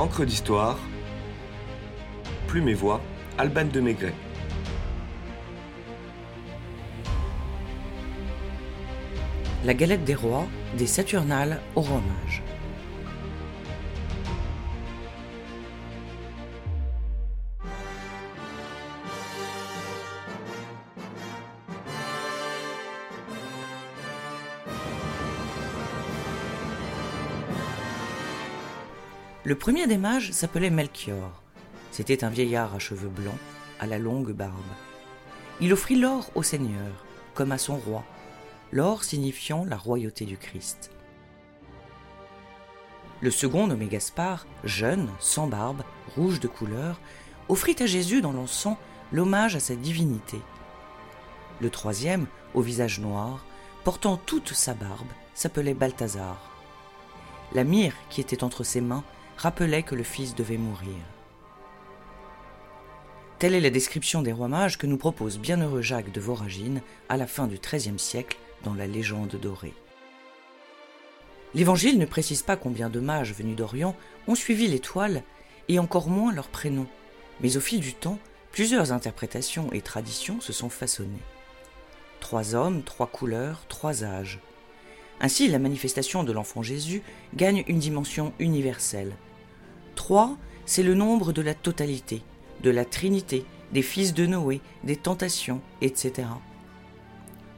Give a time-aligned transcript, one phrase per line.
[0.00, 0.78] Encre d'histoire,
[2.46, 3.02] Plume et Voix,
[3.36, 4.14] Alban de Maigret.
[9.66, 10.46] La galette des rois,
[10.78, 12.42] des Saturnales au romage.
[29.50, 31.42] Le premier des mages s'appelait Melchior.
[31.90, 33.34] C'était un vieillard à cheveux blancs,
[33.80, 34.54] à la longue barbe.
[35.60, 37.04] Il offrit l'or au Seigneur,
[37.34, 38.04] comme à son roi,
[38.70, 40.92] l'or signifiant la royauté du Christ.
[43.20, 45.82] Le second, nommé Gaspard, jeune, sans barbe,
[46.14, 47.00] rouge de couleur,
[47.48, 48.76] offrit à Jésus dans l'encens
[49.10, 50.38] l'hommage à sa divinité.
[51.60, 53.44] Le troisième, au visage noir,
[53.82, 56.38] portant toute sa barbe, s'appelait Balthazar.
[57.52, 59.02] La myrrhe qui était entre ses mains
[59.40, 60.98] rappelait que le fils devait mourir.
[63.38, 67.16] Telle est la description des rois mages que nous propose bienheureux Jacques de Voragine à
[67.16, 69.72] la fin du XIIIe siècle dans la légende dorée.
[71.54, 73.96] L'Évangile ne précise pas combien de mages venus d'Orient
[74.28, 75.22] ont suivi l'étoile
[75.68, 76.86] et encore moins leur prénom,
[77.40, 78.18] mais au fil du temps,
[78.52, 81.24] plusieurs interprétations et traditions se sont façonnées.
[82.20, 84.38] Trois hommes, trois couleurs, trois âges.
[85.18, 87.02] Ainsi, la manifestation de l'enfant Jésus
[87.34, 89.16] gagne une dimension universelle,
[90.00, 92.22] Trois, c'est le nombre de la totalité,
[92.62, 96.26] de la Trinité, des fils de Noé, des tentations, etc.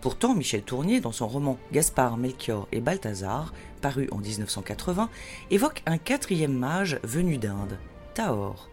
[0.00, 5.08] Pourtant, Michel Tournier, dans son roman Gaspard, Melchior et Balthazar, paru en 1980,
[5.52, 7.78] évoque un quatrième mage venu d'Inde,
[8.14, 8.68] Taor.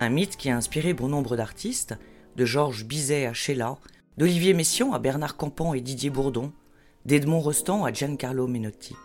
[0.00, 1.94] Un mythe qui a inspiré bon nombre d'artistes,
[2.34, 3.76] de Georges Bizet à Sheila,
[4.18, 6.50] d'Olivier Messiaen à Bernard Campan et Didier Bourdon,
[7.06, 8.96] d'Edmond Rostand à Giancarlo Menotti.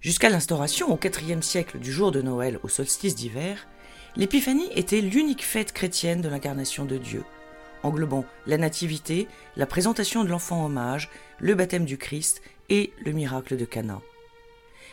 [0.00, 3.68] Jusqu'à l'instauration au IVe siècle du jour de Noël au solstice d'hiver,
[4.16, 7.22] l'épiphanie était l'unique fête chrétienne de l'incarnation de Dieu,
[7.82, 13.58] englobant la nativité, la présentation de l'enfant hommage, le baptême du Christ et le miracle
[13.58, 14.00] de Cana.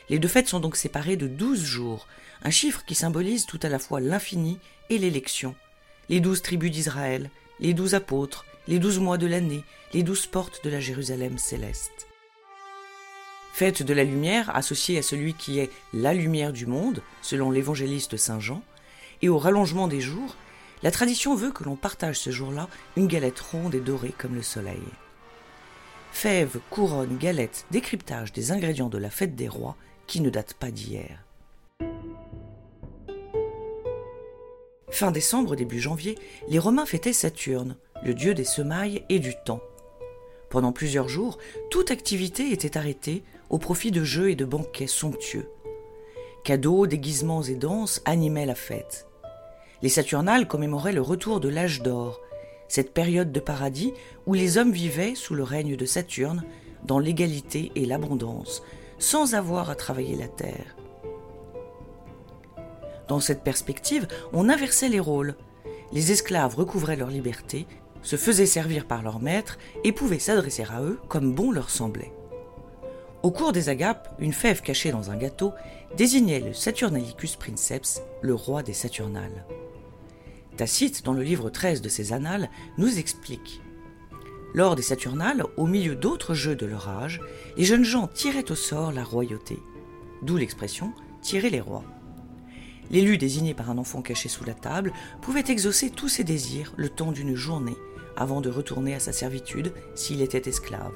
[0.09, 2.05] Les deux fêtes sont donc séparées de douze jours,
[2.43, 5.55] un chiffre qui symbolise tout à la fois l'infini et l'élection,
[6.09, 7.29] les douze tribus d'Israël,
[7.61, 12.06] les douze apôtres, les douze mois de l'année, les douze portes de la Jérusalem céleste.
[13.53, 18.17] Fête de la lumière associée à celui qui est la lumière du monde, selon l'évangéliste
[18.17, 18.61] Saint Jean,
[19.21, 20.35] et au rallongement des jours,
[20.83, 24.43] la tradition veut que l'on partage ce jour-là une galette ronde et dorée comme le
[24.43, 24.83] soleil.
[26.11, 29.75] Fèves, couronne, galette, décryptage des ingrédients de la fête des rois
[30.05, 31.23] qui ne date pas d'hier.
[34.89, 39.61] Fin décembre, début janvier, les Romains fêtaient Saturne, le dieu des semailles et du temps.
[40.49, 41.37] Pendant plusieurs jours,
[41.69, 45.49] toute activité était arrêtée au profit de jeux et de banquets somptueux.
[46.43, 49.07] Cadeaux, déguisements et danses animaient la fête.
[49.81, 52.21] Les Saturnales commémoraient le retour de l'âge d'or,
[52.67, 53.93] cette période de paradis
[54.25, 56.43] où les hommes vivaient sous le règne de Saturne,
[56.83, 58.63] dans l'égalité et l'abondance,
[58.99, 60.75] sans avoir à travailler la terre.
[63.07, 65.35] Dans cette perspective, on inversait les rôles.
[65.93, 67.65] Les esclaves recouvraient leur liberté,
[68.01, 72.11] se faisaient servir par leurs maîtres et pouvaient s'adresser à eux comme bon leur semblait.
[73.23, 75.53] Au cours des agapes, une fève cachée dans un gâteau
[75.97, 79.43] désignait le Saturnalicus princeps, le roi des Saturnales.
[80.55, 83.61] Tacite, dans le livre 13 de ses Annales, nous explique
[84.53, 87.19] Lors des Saturnales, au milieu d'autres jeux de leur âge,
[87.57, 89.57] les jeunes gens tiraient au sort la royauté,
[90.21, 91.83] d'où l'expression tirer les rois.
[92.91, 96.89] L'élu désigné par un enfant caché sous la table pouvait exaucer tous ses désirs le
[96.89, 97.77] temps d'une journée,
[98.15, 100.93] avant de retourner à sa servitude s'il était esclave.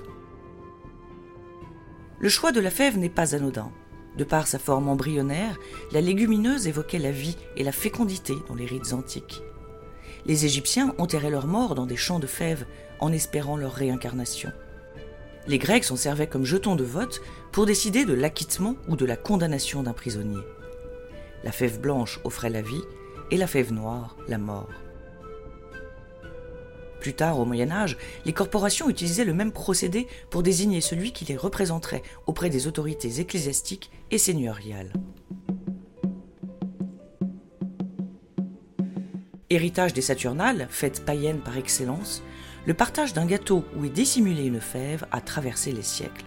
[2.21, 3.71] Le choix de la fève n'est pas anodin.
[4.15, 5.57] De par sa forme embryonnaire,
[5.91, 9.41] la légumineuse évoquait la vie et la fécondité dans les rites antiques.
[10.27, 12.67] Les Égyptiens enterraient leurs morts dans des champs de fèves
[12.99, 14.51] en espérant leur réincarnation.
[15.47, 17.21] Les Grecs s'en servaient comme jetons de vote
[17.51, 20.43] pour décider de l'acquittement ou de la condamnation d'un prisonnier.
[21.43, 22.83] La fève blanche offrait la vie
[23.31, 24.69] et la fève noire la mort.
[27.01, 31.25] Plus tard, au Moyen Âge, les corporations utilisaient le même procédé pour désigner celui qui
[31.25, 34.93] les représenterait auprès des autorités ecclésiastiques et seigneuriales.
[39.49, 42.21] Héritage des Saturnales, fête païenne par excellence,
[42.67, 46.25] le partage d'un gâteau où est dissimulée une fève a traversé les siècles.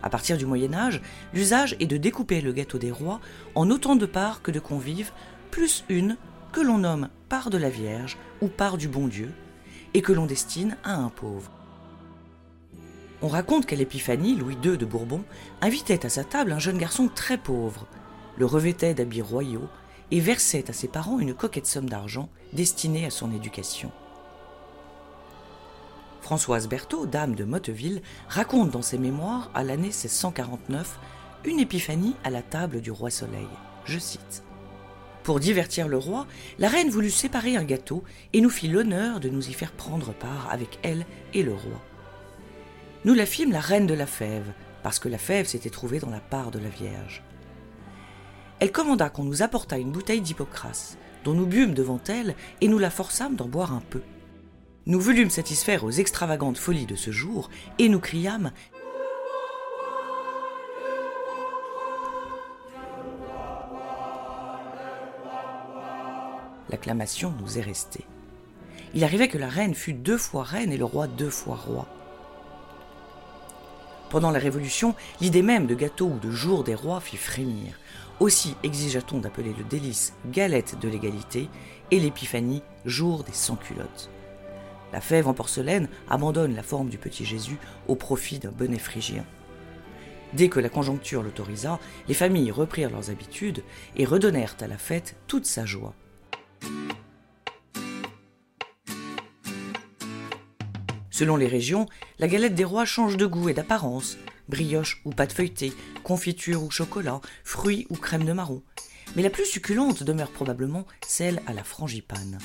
[0.00, 1.02] À partir du Moyen Âge,
[1.34, 3.20] l'usage est de découper le gâteau des rois
[3.56, 5.10] en autant de parts que de convives,
[5.50, 6.16] plus une
[6.52, 9.32] que l'on nomme part de la Vierge ou part du bon Dieu,
[9.96, 11.50] et que l'on destine à un pauvre.
[13.22, 15.24] On raconte qu'à l'Épiphanie, Louis II de Bourbon
[15.62, 17.86] invitait à sa table un jeune garçon très pauvre,
[18.36, 19.68] le revêtait d'habits royaux
[20.10, 23.90] et versait à ses parents une coquette somme d'argent destinée à son éducation.
[26.20, 30.98] Françoise Berthaud, dame de Motteville, raconte dans ses mémoires, à l'année 1649,
[31.46, 33.48] une épiphanie à la table du roi Soleil.
[33.86, 34.42] Je cite.
[35.26, 36.24] Pour divertir le roi,
[36.60, 40.14] la reine voulut séparer un gâteau et nous fit l'honneur de nous y faire prendre
[40.14, 41.82] part avec elle et le roi.
[43.04, 44.52] Nous la fîmes la reine de la fève,
[44.84, 47.24] parce que la fève s'était trouvée dans la part de la Vierge.
[48.60, 50.94] Elle commanda qu'on nous apportât une bouteille d'hypocras,
[51.24, 54.02] dont nous bûmes devant elle et nous la forçâmes d'en boire un peu.
[54.86, 57.50] Nous voulûmes satisfaire aux extravagantes folies de ce jour
[57.80, 58.52] et nous criâmes
[66.70, 68.04] L'acclamation nous est restée.
[68.94, 71.86] Il arrivait que la reine fût deux fois reine et le roi deux fois roi.
[74.10, 77.78] Pendant la Révolution, l'idée même de gâteau ou de jour des rois fit frémir.
[78.20, 81.50] Aussi exigea-t-on d'appeler le délice galette de l'égalité
[81.90, 84.08] et l'épiphanie jour des sans-culottes.
[84.92, 87.58] La fève en porcelaine abandonne la forme du petit Jésus
[87.88, 89.24] au profit d'un bonnet phrygien.
[90.32, 91.78] Dès que la conjoncture l'autorisa,
[92.08, 93.62] les familles reprirent leurs habitudes
[93.96, 95.94] et redonnèrent à la fête toute sa joie.
[101.16, 101.86] Selon les régions,
[102.18, 104.18] la galette des rois change de goût et d'apparence.
[104.50, 105.72] Brioche ou pâte feuilletée,
[106.04, 108.62] confiture ou chocolat, fruits ou crème de marron.
[109.14, 112.36] Mais la plus succulente demeure probablement celle à la frangipane.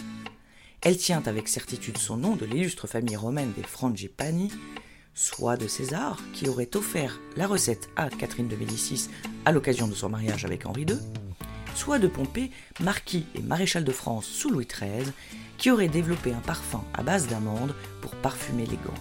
[0.80, 4.50] Elle tient avec certitude son nom de l'illustre famille romaine des Frangipani,
[5.14, 9.10] soit de César, qui aurait offert la recette à Catherine de Médicis
[9.44, 10.98] à l'occasion de son mariage avec Henri II,
[11.76, 15.12] soit de Pompée, marquis et maréchal de France sous Louis XIII,
[15.58, 18.94] qui aurait développé un parfum à base d'amandes pour parfumer les gants.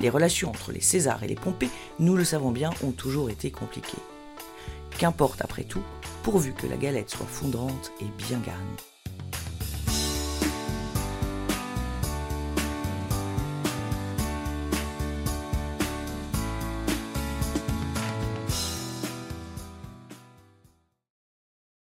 [0.00, 3.50] Les relations entre les Césars et les Pompées, nous le savons bien, ont toujours été
[3.50, 4.02] compliquées.
[4.98, 5.82] Qu'importe après tout,
[6.22, 8.95] pourvu que la galette soit fondante et bien garnie.